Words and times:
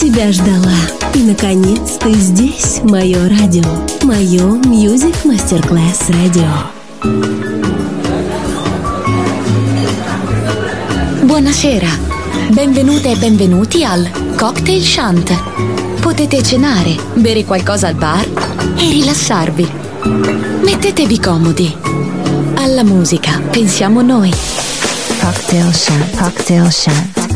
тебя 0.00 0.32
ждала. 0.32 0.74
И, 1.14 1.18
наконец, 1.18 1.96
ты 2.00 2.12
здесь, 2.14 2.80
мое 2.82 3.28
радио. 3.28 3.62
Мое 4.02 4.44
Music 4.66 5.14
Masterclass 5.24 6.08
Radio. 6.08 6.48
Buonasera, 11.22 11.88
benvenute 12.50 13.10
e 13.10 13.16
benvenuti 13.16 13.84
al 13.84 14.10
Cocktail 14.36 14.82
Shant. 14.82 15.32
Potete 16.00 16.42
cenare, 16.42 16.96
bere 17.14 17.44
qualcosa 17.44 17.86
al 17.86 17.94
bar 17.94 18.26
e 18.76 18.90
rilassarvi. 18.90 19.70
Mettetevi 20.64 21.20
comodi. 21.20 21.76
Alla 22.54 22.82
musica 22.82 23.40
pensiamo 23.50 24.02
noi. 24.02 24.32
Cocktail 25.20 25.72
Shant. 25.72 26.16
Cocktail 26.16 26.72
Shant. 26.72 27.23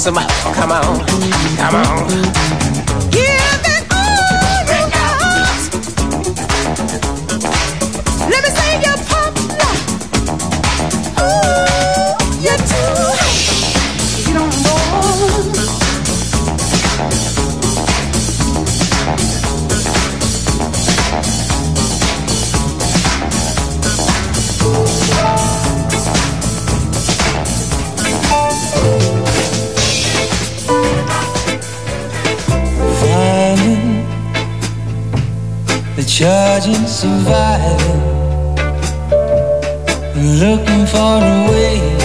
Some 0.00 0.16
up. 0.16 0.30
Come 0.54 0.72
on, 0.72 1.06
come 1.58 1.74
on. 1.74 2.79
Surviving, 37.00 38.02
looking 40.38 40.84
for 40.84 41.16
a 41.16 41.50
way 41.50 41.99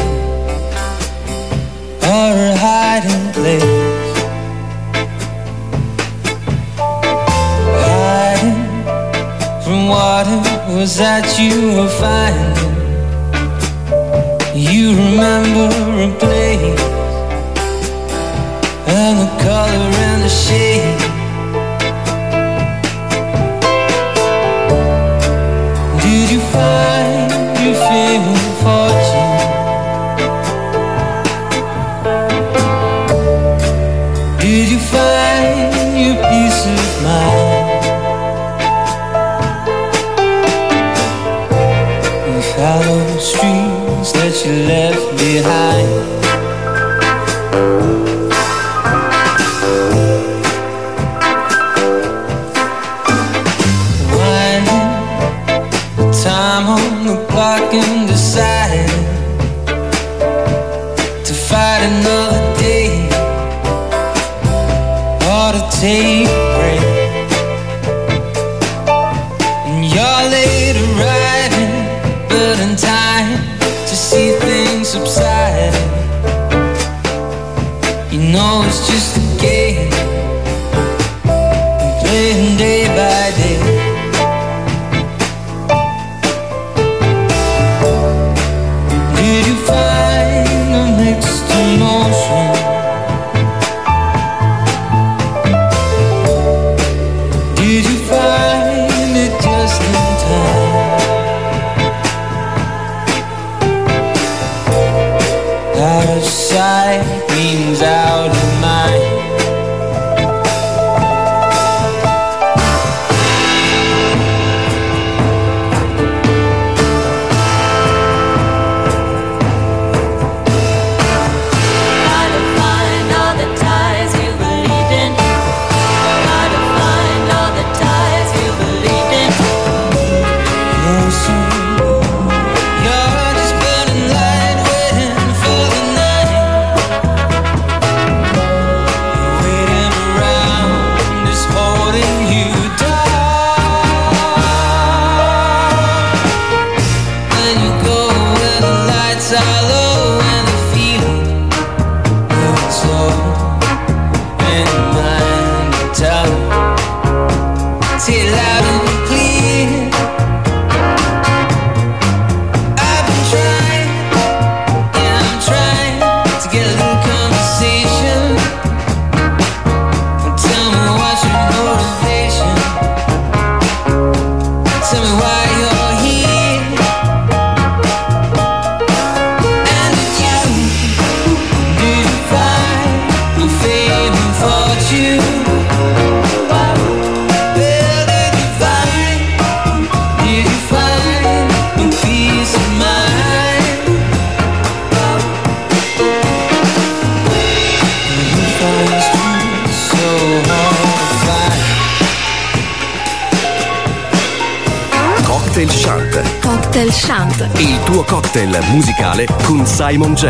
cocktail 208.36 208.66
musicale 208.74 209.26
con 209.46 209.66
Simon 209.66 210.14
J. 210.14 210.30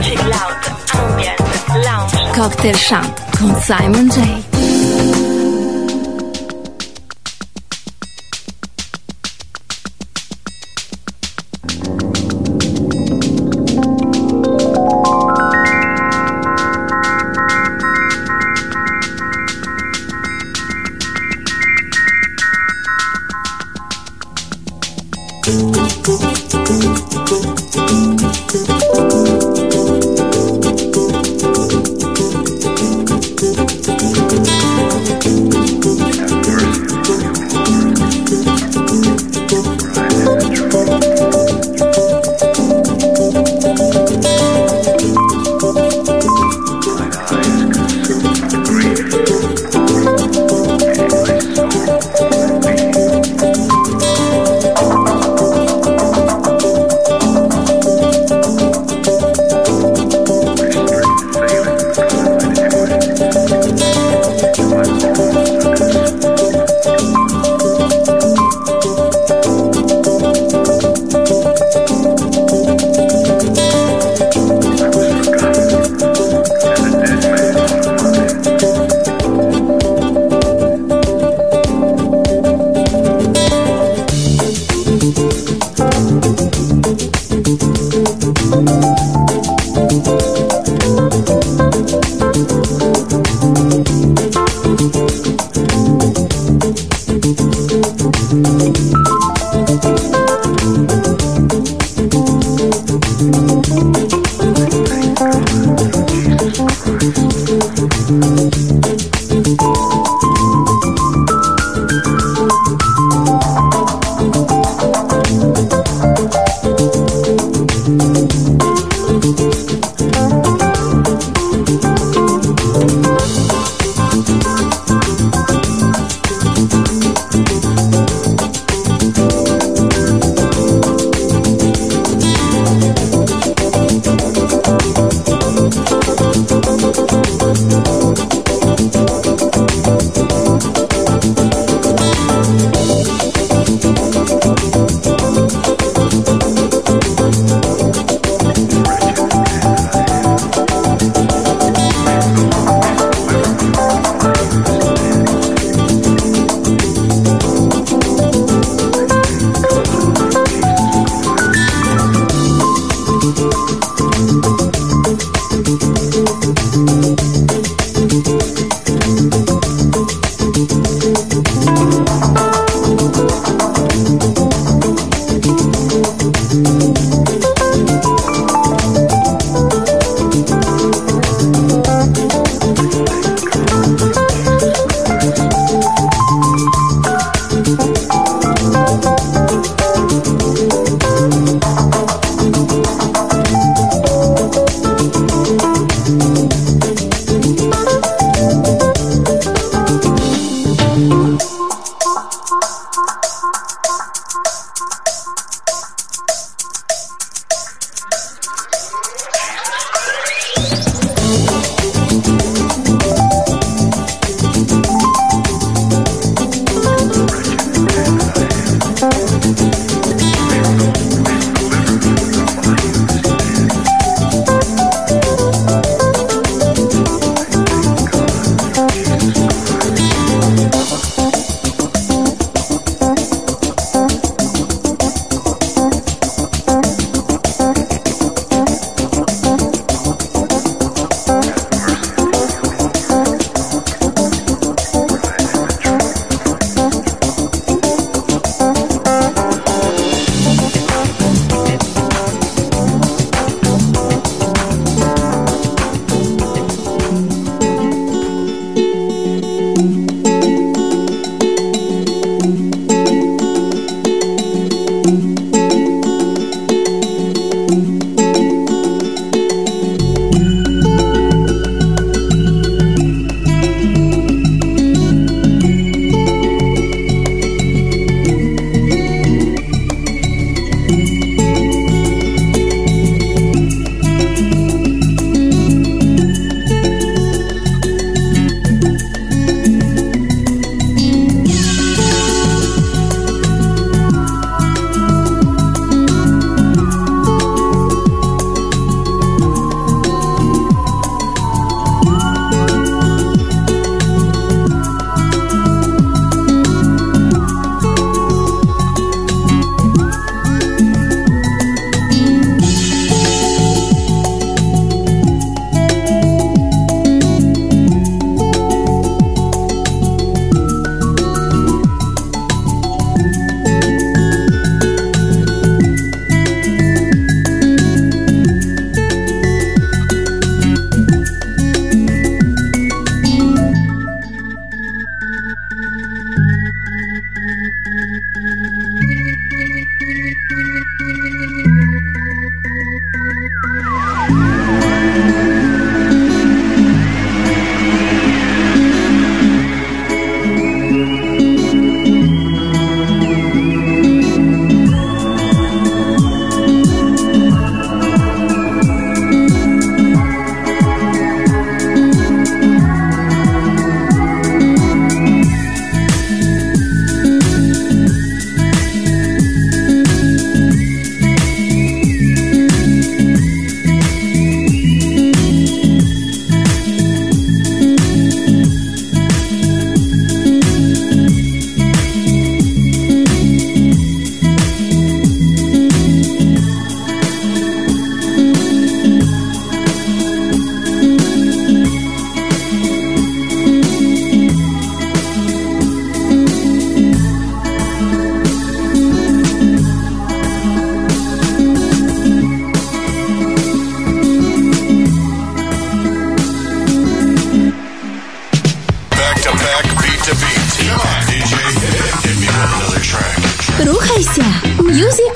Cocktail 2.35 2.75
Shant 2.75 3.37
con 3.39 3.59
Simon 3.59 4.07
J. 4.07 4.54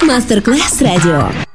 Мастер-класс 0.10 0.82
радио. 0.82 1.49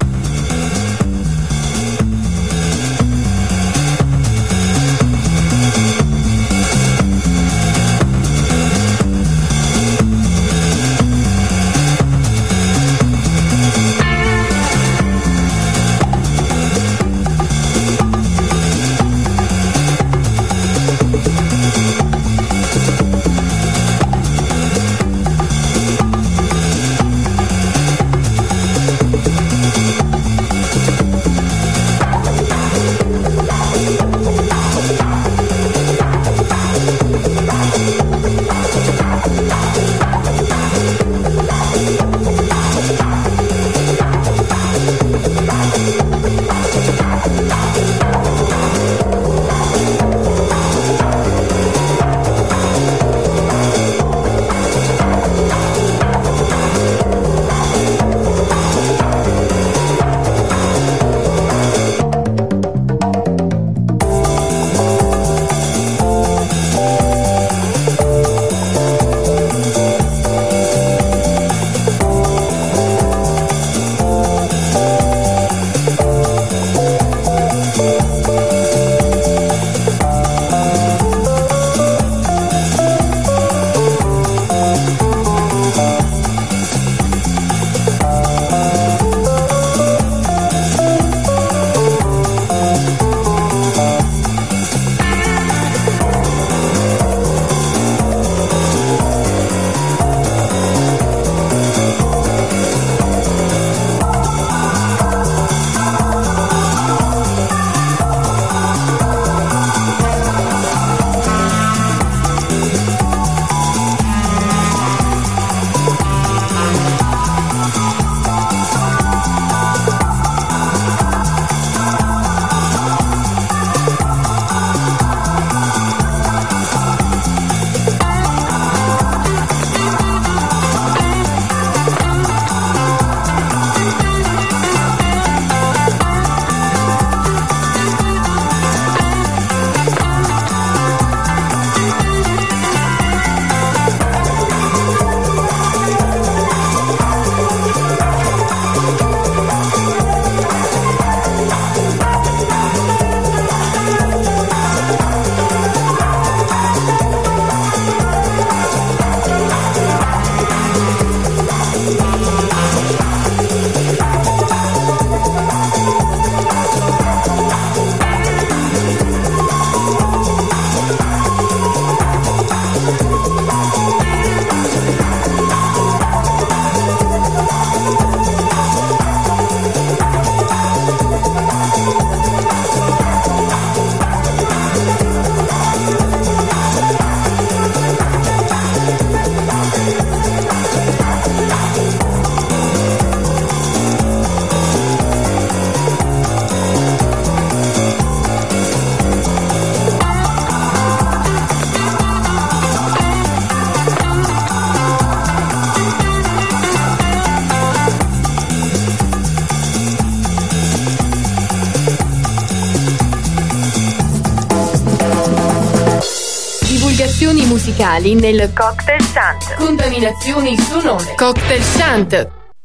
Combinazioni 217.14 217.46
musicali 217.46 218.14
nel 218.16 218.52
Cocktail 218.52 219.00
Shant. 219.12 219.54
Contaminazioni 219.54 220.58
sonore. 220.68 221.14
Cocktail 221.16 221.62
Shant. 221.62 222.10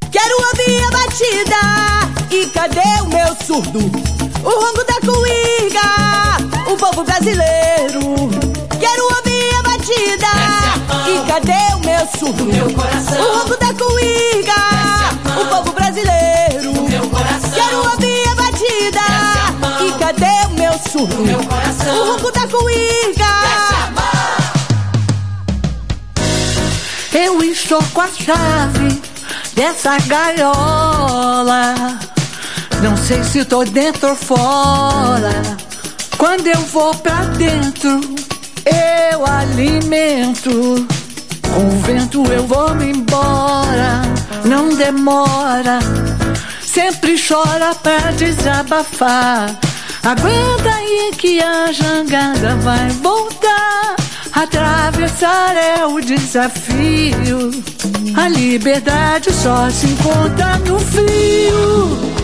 Quero 0.10 0.36
ouvir 0.48 0.84
a 0.84 0.90
batida 0.90 1.62
e 2.32 2.48
cadê 2.48 3.02
o 3.04 3.10
meu 3.10 3.36
surdo? 3.46 3.80
O 4.44 4.50
ronco 4.50 4.84
da 4.88 5.00
cuíga, 5.06 5.88
o 6.68 6.76
povo 6.76 7.04
brasileiro. 7.04 8.00
Quero 8.80 9.04
ouvir 9.16 9.54
a 9.54 9.62
batida 9.62 10.34
e 11.08 11.28
cadê 11.28 11.76
o 11.76 11.80
meu 11.86 12.08
surdo? 12.18 12.50
O 12.50 13.38
ronco 13.38 13.56
da 13.60 13.72
cuíga, 13.76 14.62
o 15.40 15.46
povo 15.46 15.72
brasileiro. 15.74 16.74
Quero 17.54 17.78
ouvir 17.92 18.28
a 18.30 18.36
batida 18.36 19.06
e 19.86 19.92
cadê 20.00 20.48
o 20.48 20.50
meu 20.56 20.74
surdo? 20.92 21.24
O 21.24 22.12
ronco 22.12 22.32
da 22.32 22.48
cuíga. 22.48 23.79
Estou 27.70 27.84
com 27.94 28.02
a 28.02 28.08
chave 28.08 29.00
dessa 29.54 29.96
gaiola. 30.08 31.76
Não 32.82 32.98
sei 32.98 33.24
se 33.24 33.46
tô 33.46 33.64
dentro 33.64 34.10
ou 34.10 34.16
fora. 34.16 35.30
Quando 36.18 36.48
eu 36.48 36.60
vou 36.62 36.96
pra 36.96 37.26
dentro, 37.26 38.02
eu 38.66 39.24
alimento. 39.24 40.88
Com 41.54 41.68
o 41.68 41.80
vento 41.82 42.24
eu 42.32 42.48
vou 42.48 42.74
me 42.74 42.90
embora. 42.90 44.02
Não 44.46 44.70
demora. 44.70 45.78
Sempre 46.66 47.22
chora 47.22 47.76
pra 47.76 48.00
desabafar. 48.14 49.56
Aguenta 50.04 50.74
aí 50.74 51.12
que 51.16 51.40
a 51.40 51.72
jangada 51.72 52.56
vai 52.56 52.90
voltar. 52.90 53.99
Atravessar 54.34 55.56
é 55.56 55.86
o 55.86 56.00
desafio. 56.00 57.52
A 58.16 58.28
liberdade 58.30 59.32
só 59.34 59.70
se 59.70 59.88
encontra 59.88 60.58
no 60.60 60.80
frio. 60.80 62.19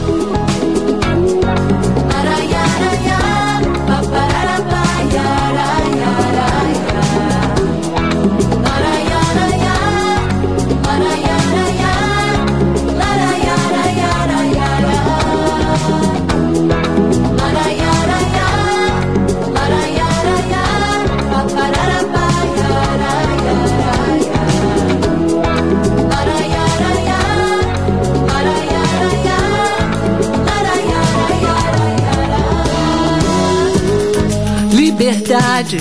Liberdade 35.25 35.77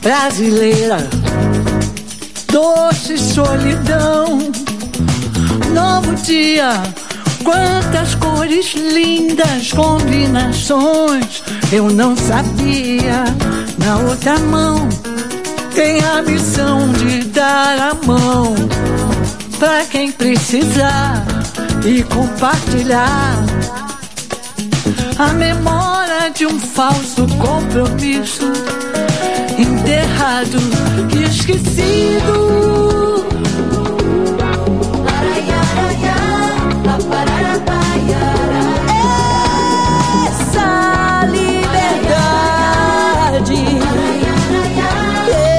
brasileira, 0.00 0.96
doce 2.50 3.18
solidão, 3.18 4.38
novo 5.74 6.14
dia, 6.22 6.72
quantas 7.44 8.14
cores 8.14 8.72
lindas, 8.74 9.72
combinações, 9.72 11.42
eu 11.70 11.90
não 11.90 12.16
sabia. 12.16 13.24
Na 13.76 13.98
outra 14.08 14.38
mão 14.38 14.88
tem 15.74 16.02
a 16.02 16.22
missão 16.22 16.90
de 16.92 17.24
dar 17.24 17.90
a 17.90 18.06
mão 18.06 18.54
pra 19.58 19.84
quem 19.84 20.10
precisar 20.10 21.26
e 21.84 22.02
compartilhar 22.04 23.36
a 25.18 25.28
memória 25.34 25.99
de 26.28 26.46
um 26.46 26.60
falso 26.60 27.26
compromisso 27.38 28.52
enterrado 29.58 30.58
e 31.16 31.22
esquecido. 31.24 32.60
Essa 40.26 41.24
liberdade 41.26 41.80
que 45.24 45.50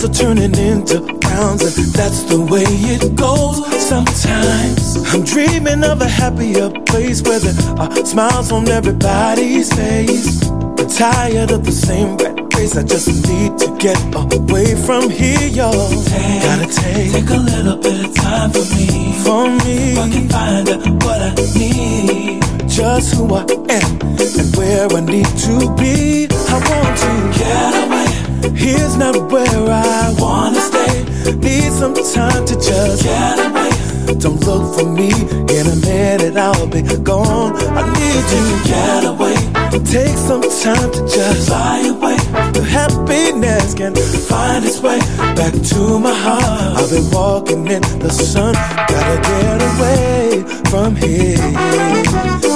the 0.00 0.08
are 0.08 0.14
turning 0.14 0.56
into 0.56 0.96
frowns, 1.20 1.62
and 1.76 1.92
that's 1.92 2.22
the 2.24 2.40
way 2.40 2.64
it 2.64 3.14
goes. 3.16 3.60
Sometimes 3.76 4.96
I'm 5.12 5.24
dreaming 5.24 5.84
of 5.84 6.00
a 6.00 6.08
happier 6.08 6.70
place 6.86 7.20
where 7.22 7.38
there 7.38 7.54
are 7.78 7.92
smiles 8.06 8.50
on 8.50 8.68
everybody's 8.68 9.72
face. 9.74 10.48
I'm 10.48 10.88
tired 10.88 11.50
of 11.50 11.64
the 11.64 11.72
same 11.72 12.16
rat 12.16 12.54
race. 12.56 12.76
I 12.76 12.82
just 12.82 13.08
need 13.28 13.58
to 13.58 13.76
get 13.76 13.98
away 14.14 14.74
from 14.74 15.10
here, 15.10 15.48
y'all. 15.48 15.72
Gotta 15.72 16.66
take 16.66 17.12
Take 17.12 17.30
a 17.30 17.36
little 17.36 17.76
bit 17.76 18.06
of 18.06 18.14
time 18.14 18.50
for 18.52 18.64
me. 18.72 19.12
for 19.20 19.44
me. 19.64 19.92
If 19.92 19.98
I 19.98 20.08
can 20.08 20.28
find 20.28 20.68
out 20.68 21.04
what 21.04 21.20
I 21.20 21.34
need. 21.58 22.42
just 22.68 23.14
who 23.16 23.34
I 23.34 23.44
am 23.68 24.00
and 24.00 24.56
where 24.56 24.88
I 24.88 25.00
need 25.00 25.30
to 25.44 25.56
be. 25.76 26.28
I 26.48 26.56
want 26.56 26.96
to 27.04 27.38
Get 27.38 27.84
away. 27.84 28.19
Here's 28.54 28.96
not 28.96 29.16
where 29.30 29.46
I 29.70 30.14
Wanna 30.18 30.60
stay. 30.60 31.04
need 31.46 31.72
some 31.72 31.94
time 31.94 32.44
to 32.46 32.54
just 32.56 33.02
Get 33.04 33.38
away. 33.38 33.70
don't 34.18 34.40
look 34.46 34.74
for 34.78 34.86
me. 34.86 35.10
In 35.56 35.66
a 35.66 35.76
minute 35.76 36.36
I'll 36.36 36.66
be 36.66 36.82
gone. 36.82 37.52
I 37.78 37.82
need 37.98 38.24
you 38.34 38.44
to 38.62 38.68
Get 38.68 39.04
away. 39.04 39.36
take 39.84 40.16
some 40.16 40.42
time 40.42 40.90
to 40.92 41.00
just 41.06 41.48
Fly 41.48 41.80
away. 41.94 42.16
the 42.52 42.62
happiness 42.64 43.74
can 43.74 43.94
Find 43.94 44.64
its 44.64 44.80
way. 44.80 44.98
back 45.36 45.52
to 45.72 45.98
my 45.98 46.14
heart. 46.14 46.76
I've 46.78 46.90
been 46.90 47.10
walking 47.10 47.66
in 47.66 47.82
the 47.98 48.10
sun. 48.10 48.54
Gotta 48.88 49.16
get 49.30 49.58
away 49.70 50.44
from 50.70 50.96
here. 50.96 51.38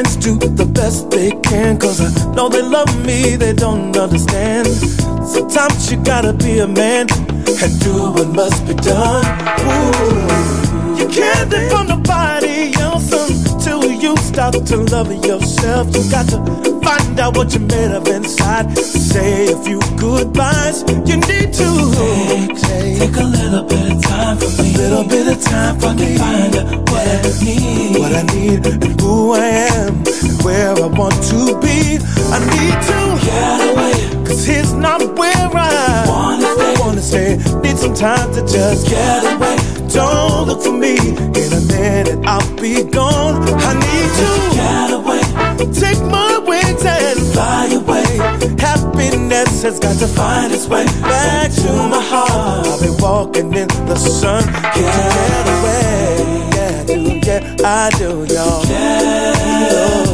Friends 0.00 0.16
do 0.16 0.34
the 0.38 0.64
best 0.64 1.10
they 1.10 1.30
can, 1.42 1.78
cause 1.78 2.00
I 2.00 2.34
know 2.34 2.48
they 2.48 2.62
love 2.62 2.88
me, 3.04 3.36
they 3.36 3.52
don't 3.52 3.94
understand. 3.94 4.66
Sometimes 5.28 5.92
you 5.92 6.02
gotta 6.02 6.32
be 6.32 6.60
a 6.60 6.66
man 6.66 7.06
and 7.10 7.80
do 7.80 8.10
what 8.10 8.28
must 8.28 8.66
be 8.66 8.72
done. 8.72 9.26
Ooh. 9.60 10.19
To 14.52 14.76
love 14.90 15.12
yourself. 15.24 15.94
You 15.94 16.10
got 16.10 16.26
to 16.28 16.38
find 16.82 17.20
out 17.20 17.36
what 17.36 17.52
you're 17.52 17.62
made 17.62 17.92
of 17.92 18.06
inside. 18.08 18.76
Say 18.78 19.52
a 19.52 19.56
few 19.62 19.80
goodbyes. 19.96 20.82
You 21.06 21.16
need 21.16 21.52
to 21.54 21.68
take, 22.56 22.98
Take 22.98 23.16
a 23.16 23.24
little 23.24 23.62
bit 23.64 23.92
of 23.92 24.02
time 24.02 24.36
for 24.38 24.62
me. 24.62 24.74
a 24.74 24.78
little 24.78 25.04
bit 25.04 25.26
of 25.28 25.42
time 25.42 25.78
for 25.78 25.94
me. 25.94 26.16
Find 26.18 26.56
out 26.56 26.90
what 26.90 27.06
I 27.06 27.44
need. 27.44 27.98
What 27.98 28.12
I 28.14 28.22
need 28.34 28.66
and 28.66 29.00
who 29.00 29.32
I 29.32 29.46
am 29.46 29.94
and 29.96 30.42
where 30.42 30.72
I 30.74 30.86
want 30.86 31.14
to 31.30 31.58
be. 31.60 31.98
I 32.32 32.38
need 32.54 32.76
to 32.88 33.00
Get 33.24 33.60
away. 33.72 34.24
Cause 34.26 34.44
here's 34.46 34.72
not 34.72 35.00
where 35.18 35.32
I 35.36 36.04
Wanna 36.08 36.54
stay. 36.54 36.74
wanna 36.80 37.02
stay. 37.02 37.36
Need 37.62 37.78
some 37.78 37.94
time 37.94 38.32
to 38.34 38.40
just 38.42 38.88
Get 38.88 39.24
away. 39.24 39.49
Don't 39.92 40.46
look 40.46 40.62
for 40.62 40.72
me. 40.72 40.96
In 40.96 41.52
a 41.52 41.60
minute, 41.74 42.18
I'll 42.26 42.56
be 42.56 42.82
gone. 42.84 43.42
I 43.68 43.72
need 43.74 44.10
to 44.20 44.30
Get 44.56 44.90
away. 44.98 45.22
take 45.72 46.00
my 46.04 46.38
wings 46.38 46.84
and 46.84 47.18
Fly 47.32 47.66
away. 47.80 48.06
Happiness 48.58 49.62
has 49.62 49.78
got 49.78 49.98
to 49.98 50.06
find 50.06 50.52
its 50.52 50.66
way 50.66 50.84
back 51.02 51.50
to 51.52 51.72
my 51.94 52.02
heart. 52.12 52.66
I've 52.66 52.80
been 52.80 52.96
walking 52.98 53.52
in 53.54 53.68
the 53.86 53.96
sun. 53.96 54.44
Get 54.74 55.46
away. 55.56 56.48
Yeah, 56.54 56.80
I 56.80 56.84
do. 56.86 57.20
Yeah, 57.26 57.56
I 57.64 57.90
do, 57.98 58.26
y'all. 58.32 58.62
Gotta 58.64 60.09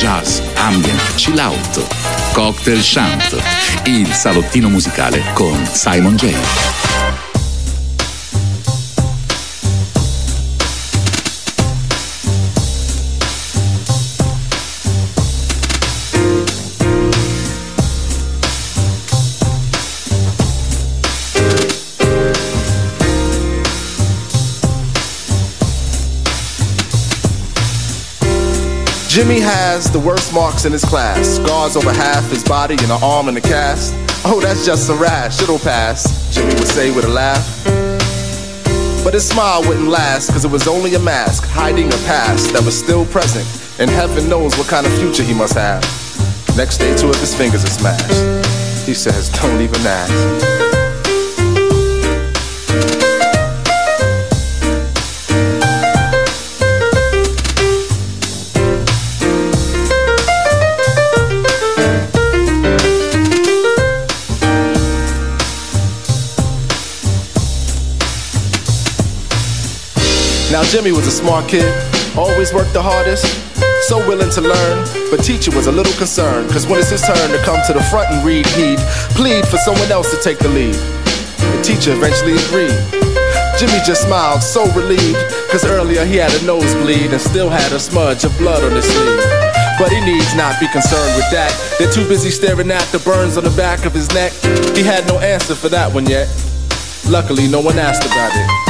jazz, 0.00 0.40
ambient, 0.56 0.98
chill 1.16 1.38
out, 1.38 2.32
cocktail 2.32 2.80
shant, 2.80 3.36
il 3.84 4.10
salottino 4.14 4.70
musicale 4.70 5.22
con 5.34 5.62
Simon 5.66 6.16
J. 6.16 6.79
Jimmy 29.10 29.40
has 29.40 29.90
the 29.90 29.98
worst 29.98 30.32
marks 30.32 30.66
in 30.66 30.70
his 30.70 30.84
class. 30.84 31.26
Scars 31.26 31.74
over 31.74 31.92
half 31.92 32.30
his 32.30 32.44
body 32.44 32.74
and 32.74 32.92
an 32.92 33.02
arm 33.02 33.28
in 33.28 33.36
a 33.36 33.40
cast. 33.40 33.92
Oh, 34.24 34.38
that's 34.40 34.64
just 34.64 34.88
a 34.88 34.94
rash, 34.94 35.42
it'll 35.42 35.58
pass, 35.58 36.32
Jimmy 36.32 36.54
would 36.54 36.68
say 36.68 36.94
with 36.94 37.04
a 37.04 37.08
laugh. 37.08 37.64
But 39.02 39.14
his 39.14 39.28
smile 39.28 39.62
wouldn't 39.66 39.88
last, 39.88 40.30
cause 40.30 40.44
it 40.44 40.50
was 40.52 40.68
only 40.68 40.94
a 40.94 41.00
mask, 41.00 41.42
hiding 41.48 41.88
a 41.88 41.96
past 42.06 42.52
that 42.52 42.62
was 42.64 42.78
still 42.78 43.04
present. 43.06 43.44
And 43.80 43.90
heaven 43.90 44.28
knows 44.28 44.56
what 44.56 44.68
kind 44.68 44.86
of 44.86 44.92
future 45.00 45.24
he 45.24 45.34
must 45.34 45.54
have. 45.54 45.82
Next 46.56 46.78
day, 46.78 46.96
two 46.96 47.08
of 47.08 47.16
his 47.16 47.34
fingers 47.34 47.64
are 47.64 47.66
smashed. 47.66 48.86
He 48.86 48.94
says, 48.94 49.28
Don't 49.28 49.60
even 49.60 49.80
ask. 49.84 50.69
Jimmy 70.70 70.92
was 70.92 71.04
a 71.08 71.10
smart 71.10 71.48
kid, 71.48 71.66
always 72.16 72.54
worked 72.54 72.72
the 72.72 72.80
hardest, 72.80 73.26
so 73.90 73.98
willing 74.06 74.30
to 74.30 74.40
learn. 74.40 74.86
But 75.10 75.18
teacher 75.18 75.50
was 75.50 75.66
a 75.66 75.72
little 75.72 75.92
concerned, 75.98 76.48
cause 76.48 76.64
when 76.64 76.78
it's 76.78 76.90
his 76.90 77.02
turn 77.02 77.18
to 77.34 77.42
come 77.42 77.58
to 77.66 77.72
the 77.72 77.82
front 77.90 78.06
and 78.14 78.24
read, 78.24 78.46
he'd 78.54 78.78
plead 79.18 79.42
for 79.50 79.58
someone 79.58 79.90
else 79.90 80.14
to 80.14 80.22
take 80.22 80.38
the 80.38 80.46
lead. 80.46 80.78
The 80.78 81.60
teacher 81.66 81.90
eventually 81.90 82.38
agreed. 82.38 82.78
Jimmy 83.58 83.82
just 83.82 84.06
smiled, 84.06 84.46
so 84.46 84.62
relieved, 84.70 85.18
cause 85.50 85.66
earlier 85.66 86.06
he 86.06 86.22
had 86.22 86.30
a 86.38 86.46
nosebleed 86.46 87.10
and 87.10 87.20
still 87.20 87.50
had 87.50 87.72
a 87.72 87.80
smudge 87.80 88.22
of 88.22 88.30
blood 88.38 88.62
on 88.62 88.70
his 88.70 88.86
sleeve. 88.86 89.26
But 89.74 89.90
he 89.90 89.98
needs 90.06 90.38
not 90.38 90.54
be 90.62 90.70
concerned 90.70 91.18
with 91.18 91.26
that. 91.34 91.50
They're 91.82 91.90
too 91.90 92.06
busy 92.06 92.30
staring 92.30 92.70
at 92.70 92.86
the 92.94 93.02
burns 93.02 93.36
on 93.36 93.42
the 93.42 93.56
back 93.58 93.86
of 93.86 93.92
his 93.92 94.06
neck. 94.14 94.30
He 94.78 94.86
had 94.86 95.02
no 95.08 95.18
answer 95.18 95.56
for 95.56 95.68
that 95.70 95.90
one 95.92 96.06
yet. 96.06 96.30
Luckily, 97.10 97.48
no 97.50 97.58
one 97.58 97.74
asked 97.76 98.06
about 98.06 98.30
it. 98.38 98.69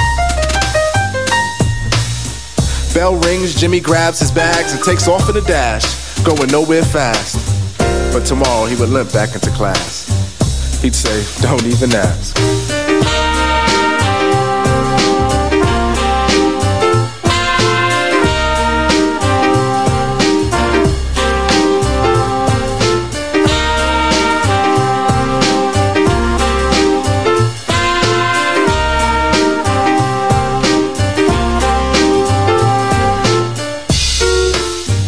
Bell 2.93 3.14
rings, 3.14 3.55
Jimmy 3.55 3.78
grabs 3.78 4.18
his 4.18 4.32
bags 4.32 4.72
and 4.72 4.82
takes 4.82 5.07
off 5.07 5.28
in 5.30 5.36
a 5.36 5.41
dash, 5.43 6.18
going 6.24 6.51
nowhere 6.51 6.82
fast. 6.82 7.38
But 8.12 8.26
tomorrow 8.26 8.66
he 8.66 8.74
would 8.76 8.88
limp 8.88 9.12
back 9.12 9.34
into 9.34 9.51
class. 9.51 10.09
He'd 10.82 10.95
say, 10.95 11.24
Don't 11.41 11.64
even 11.66 11.95
ask. 11.95 12.36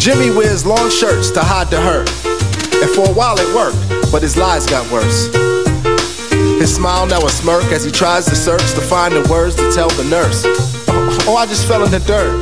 Jimmy 0.03 0.30
wears 0.30 0.66
long 0.66 0.90
shirts 0.90 1.30
to 1.30 1.38
hide 1.38 1.70
the 1.70 1.80
hurt. 1.80 2.11
And 2.82 2.90
for 2.90 3.09
a 3.09 3.14
while 3.14 3.38
it 3.38 3.46
worked, 3.55 3.78
but 4.11 4.20
his 4.20 4.36
lies 4.36 4.66
got 4.66 4.82
worse. 4.90 5.30
His 6.59 6.74
smile 6.74 7.07
now 7.07 7.24
a 7.24 7.30
smirk 7.30 7.62
as 7.70 7.84
he 7.84 7.92
tries 7.92 8.24
to 8.26 8.34
search 8.34 8.72
to 8.74 8.80
find 8.80 9.14
the 9.14 9.22
words 9.30 9.55
to 9.55 9.70
tell 9.70 9.88
the 9.90 10.03
nurse. 10.11 10.42
Oh, 11.22 11.36
I 11.38 11.46
just 11.46 11.68
fell 11.68 11.84
in 11.84 11.92
the 11.92 12.00
dirt. 12.00 12.34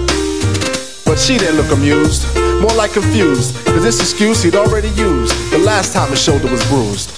But 1.05 1.19
she 1.19 1.37
didn't 1.37 1.61
look 1.61 1.71
amused, 1.71 2.25
more 2.63 2.73
like 2.81 2.95
confused, 2.95 3.55
cause 3.67 3.83
this 3.83 4.01
excuse 4.01 4.43
he'd 4.43 4.57
already 4.57 4.89
used 4.97 5.37
the 5.53 5.59
last 5.59 5.93
time 5.93 6.09
his 6.09 6.23
shoulder 6.23 6.51
was 6.51 6.67
bruised. 6.69 7.13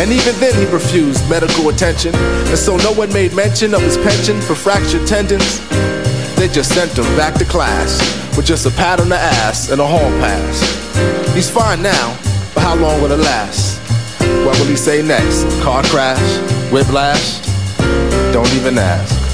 And 0.00 0.10
even 0.10 0.34
then 0.40 0.54
he 0.58 0.66
refused 0.66 1.30
medical 1.30 1.68
attention, 1.68 2.12
and 2.12 2.58
so 2.58 2.76
no 2.78 2.90
one 2.90 3.12
made 3.12 3.34
mention 3.34 3.72
of 3.72 3.82
his 3.82 3.96
pension 3.98 4.40
for 4.40 4.56
fractured 4.56 5.06
tendons. 5.06 5.60
They 6.34 6.48
just 6.48 6.74
sent 6.74 6.98
him 6.98 7.06
back 7.16 7.34
to 7.34 7.44
class 7.44 8.25
with 8.36 8.46
just 8.46 8.66
a 8.66 8.70
pat 8.70 9.00
on 9.00 9.08
the 9.08 9.16
ass 9.16 9.70
and 9.70 9.80
a 9.80 9.86
hall 9.86 10.10
pass. 10.20 11.34
He's 11.34 11.50
fine 11.50 11.82
now, 11.82 12.18
but 12.54 12.62
how 12.62 12.74
long 12.76 13.00
will 13.00 13.12
it 13.12 13.18
last? 13.18 13.80
What 14.44 14.58
will 14.58 14.66
he 14.66 14.76
say 14.76 15.02
next? 15.02 15.44
Car 15.62 15.82
crash? 15.84 16.70
Whiplash? 16.70 17.40
Don't 18.32 18.52
even 18.54 18.78
ask. 18.78 19.26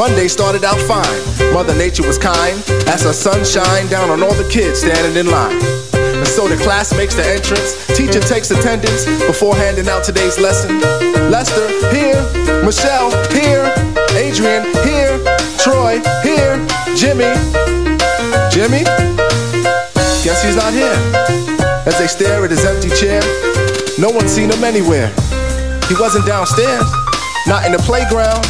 Monday 0.00 0.28
started 0.28 0.64
out 0.64 0.80
fine. 0.88 1.52
Mother 1.52 1.76
Nature 1.76 2.06
was 2.06 2.16
kind 2.16 2.56
as 2.88 3.02
her 3.02 3.12
sun 3.12 3.44
shined 3.44 3.90
down 3.90 4.08
on 4.08 4.22
all 4.22 4.32
the 4.32 4.48
kids 4.48 4.80
standing 4.80 5.14
in 5.14 5.30
line. 5.30 5.60
And 5.92 6.26
so 6.26 6.48
the 6.48 6.56
class 6.56 6.96
makes 6.96 7.14
the 7.14 7.26
entrance. 7.26 7.76
Teacher 7.98 8.20
takes 8.20 8.50
attendance 8.50 9.04
before 9.28 9.54
handing 9.54 9.90
out 9.90 10.02
today's 10.02 10.38
lesson. 10.38 10.80
Lester, 11.28 11.68
here. 11.92 12.16
Michelle, 12.64 13.12
here. 13.28 13.68
Adrian, 14.16 14.64
here. 14.88 15.20
Troy, 15.60 16.00
here. 16.24 16.56
Jimmy. 16.96 17.28
Jimmy? 18.48 18.88
Guess 20.24 20.40
he's 20.40 20.56
not 20.56 20.72
here. 20.72 20.96
As 21.84 21.98
they 21.98 22.06
stare 22.06 22.42
at 22.42 22.50
his 22.50 22.64
empty 22.64 22.88
chair, 22.88 23.20
no 24.00 24.08
one's 24.08 24.32
seen 24.32 24.48
him 24.48 24.64
anywhere. 24.64 25.12
He 25.92 25.94
wasn't 26.00 26.24
downstairs, 26.24 26.88
not 27.46 27.66
in 27.66 27.72
the 27.72 27.82
playground. 27.84 28.48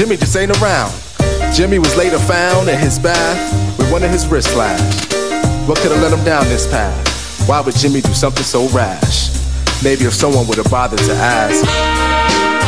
Jimmy 0.00 0.16
just 0.16 0.34
ain't 0.34 0.50
around. 0.62 0.94
Jimmy 1.52 1.78
was 1.78 1.94
later 1.94 2.18
found 2.18 2.70
in 2.70 2.78
his 2.78 2.98
bath 2.98 3.76
with 3.76 3.92
one 3.92 4.02
of 4.02 4.10
his 4.10 4.26
wrists 4.26 4.50
slashed. 4.50 5.12
What 5.68 5.76
could 5.76 5.92
have 5.92 6.00
led 6.00 6.18
him 6.18 6.24
down 6.24 6.48
this 6.48 6.66
path? 6.66 7.46
Why 7.46 7.60
would 7.60 7.76
Jimmy 7.76 8.00
do 8.00 8.14
something 8.14 8.42
so 8.42 8.66
rash? 8.70 9.28
Maybe 9.84 10.06
if 10.06 10.14
someone 10.14 10.46
would 10.46 10.56
have 10.56 10.70
bothered 10.70 11.00
to 11.00 11.12
ask. 11.12 12.59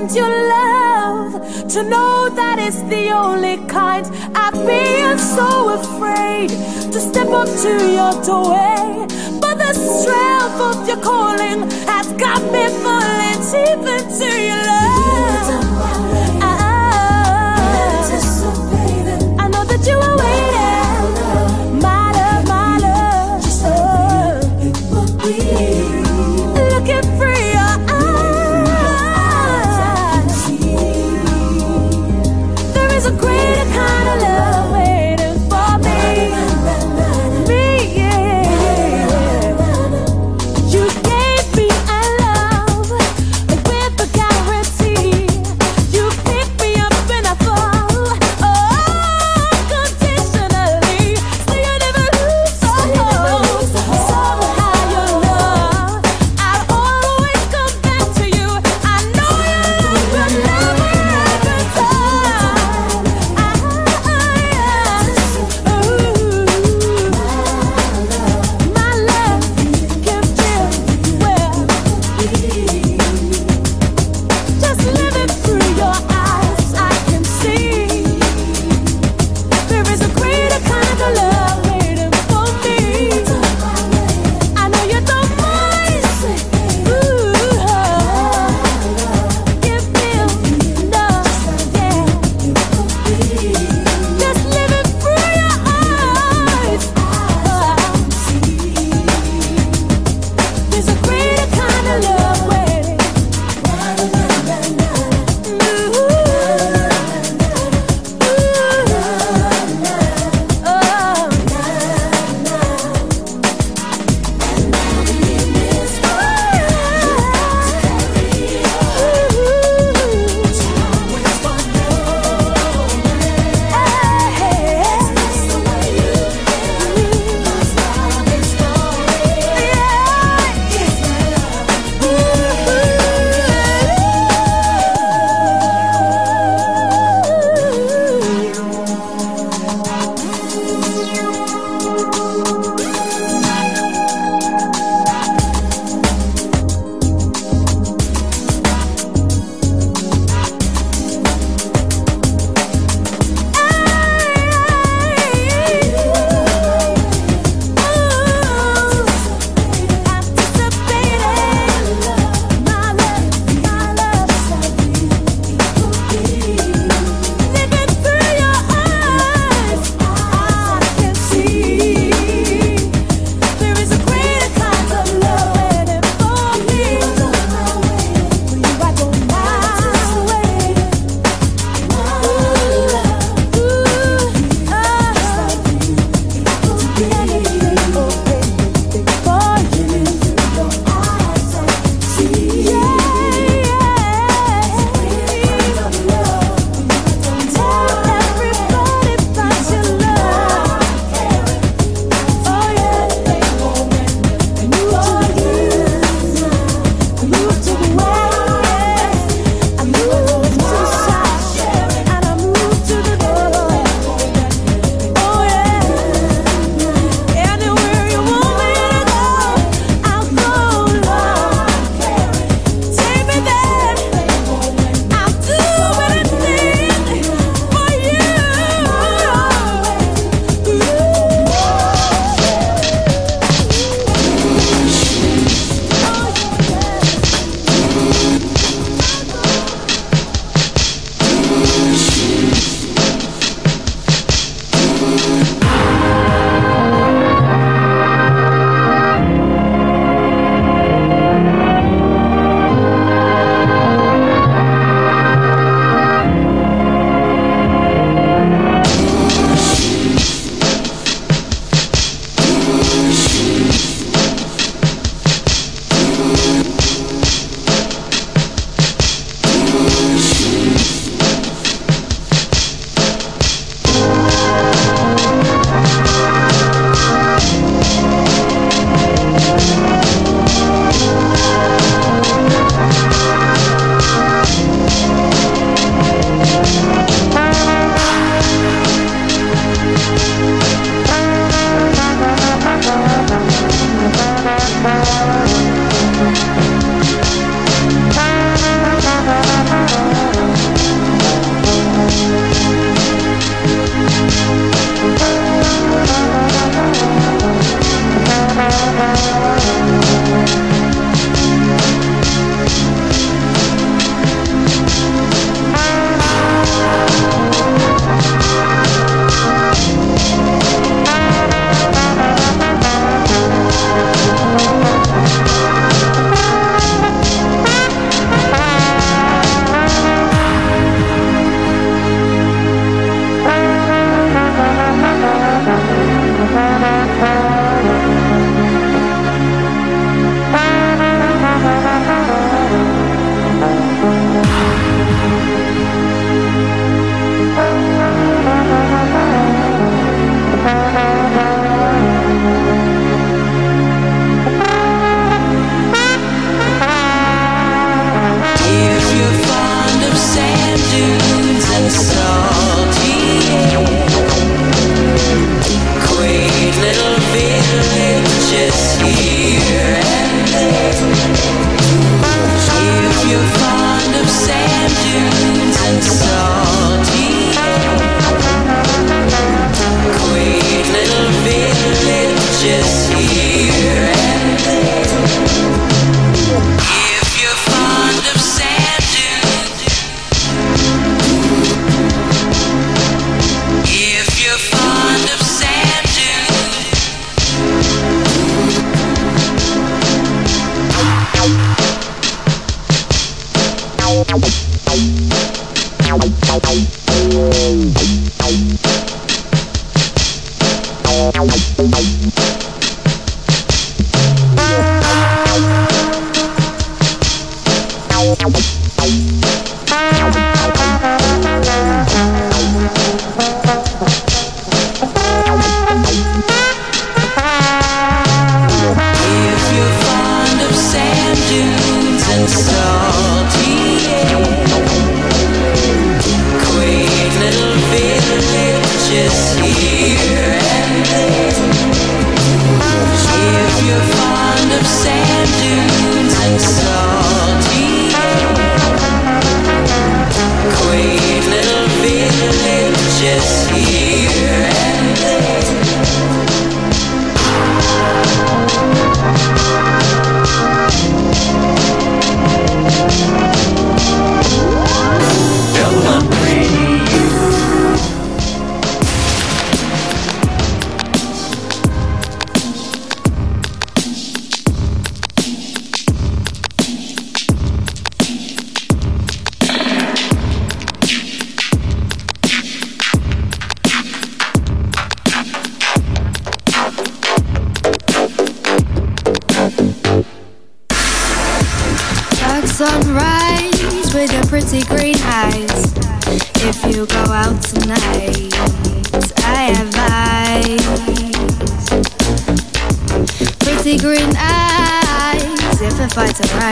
Understand 0.00 0.16
your 0.16 0.28
love, 0.48 1.68
to 1.68 1.82
know 1.82 2.28
that 2.30 2.58
it's 2.58 2.80
the 2.82 3.10
only 3.10 3.56
kind. 3.68 4.06
I've 4.34 4.54
been 4.66 5.18
so 5.18 5.80
afraid 5.80 6.50
to 6.92 7.00
step 7.00 7.28
up 7.28 7.48
to 7.48 7.68
your 7.68 8.12
doorway, 8.24 9.06
but 9.40 9.58
the 9.58 9.72
strength 9.74 10.60
of 10.60 10.88
your 10.88 11.00
calling 11.02 11.70
has 11.86 12.12
got 12.14 12.42
me 12.52 12.68
falling 12.82 13.40
deep 13.52 13.86
into 13.86 14.40
your 14.46 14.66
love. 14.66 14.89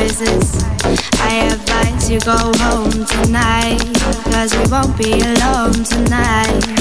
surprises. 0.07 0.65
I 1.21 1.51
advise 1.53 2.11
you 2.11 2.21
go 2.21 2.37
home 2.37 3.05
tonight, 3.07 3.79
cause 4.33 4.55
we 4.57 4.65
won't 4.71 4.97
be 4.97 5.13
alone 5.13 5.73
tonight. 5.85 6.78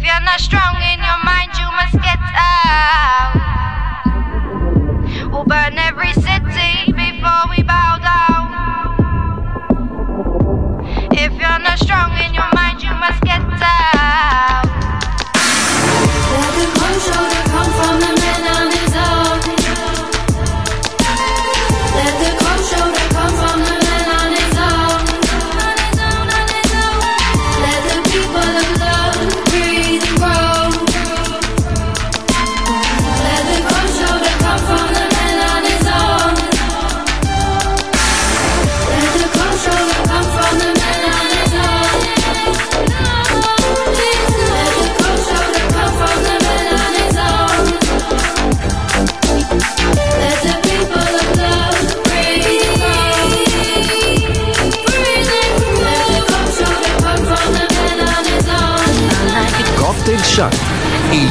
If 0.00 0.06
you're 0.06 0.20
not 0.22 0.40
strong 0.40 0.76
in 0.76 0.98
your 0.98 1.22
mind, 1.24 1.50
you 1.58 1.70
must 1.72 1.92
get 1.92 2.18
out. 2.34 3.36
We'll 5.30 5.44
burn 5.44 5.76
every 5.76 6.14
city 6.14 6.90
before 6.90 7.44
we 7.50 7.62
bow 7.62 7.98
down. 8.00 8.48
If 11.12 11.32
you're 11.32 11.58
not 11.58 11.78
strong 11.80 12.12
in 12.16 12.32
your 12.32 12.48
mind, 12.54 12.82
you 12.82 12.94
must 12.94 13.20
get 13.24 13.42
out. 13.62 14.69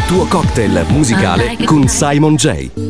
tuo 0.10 0.26
cocktail 0.26 0.88
musicale 0.90 1.56
con 1.66 1.88
Simon 1.88 2.34
J. 2.34 2.89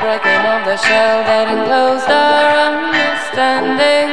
breaking 0.00 0.44
of 0.46 0.62
the 0.64 0.76
shell 0.76 1.18
that 1.26 1.50
enclosed 1.50 2.06
our 2.06 2.70
understanding. 2.70 4.10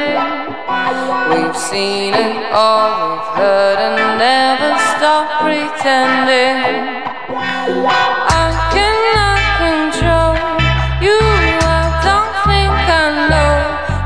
We've 1.30 1.54
seen 1.56 2.14
it 2.14 2.50
all, 2.50 2.90
we've 3.06 3.30
heard 3.38 3.78
and 3.78 4.18
never 4.18 4.74
stop 4.98 5.46
pretending. 5.46 6.58
I 7.30 8.50
cannot 8.74 9.42
control 9.62 10.34
you, 10.98 11.18
I 11.62 11.86
don't 12.02 12.34
think 12.50 12.74
I 12.74 13.30
know. 13.30 13.54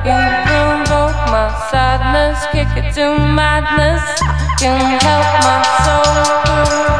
You 0.04 0.20
provoke 0.44 1.20
my 1.32 1.48
sadness, 1.72 2.44
kick 2.52 2.68
it 2.76 2.92
to 3.00 3.16
madness. 3.16 4.04
Can 4.60 5.00
help 5.00 5.28
my 5.44 5.58
soul. 5.84 6.99